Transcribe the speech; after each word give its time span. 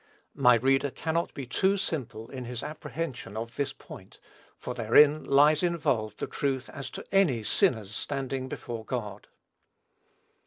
My 0.33 0.55
reader 0.55 0.89
cannot 0.89 1.31
be 1.35 1.45
too 1.45 1.77
simple 1.77 2.27
in 2.29 2.45
his 2.45 2.63
apprehension 2.63 3.37
of 3.37 3.55
this 3.55 3.71
point, 3.71 4.19
for 4.57 4.73
therein 4.73 5.23
lies 5.23 5.61
involved 5.61 6.17
the 6.17 6.25
truth 6.25 6.69
as 6.73 6.89
to 6.89 7.05
any 7.13 7.43
sinner's 7.43 7.95
standing 7.95 8.49
before 8.49 8.83
God. 8.83 9.27